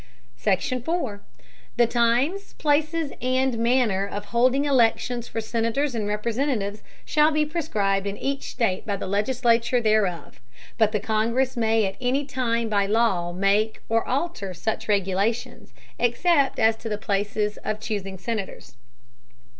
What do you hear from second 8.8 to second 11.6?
by the Legislature thereof; but the Congress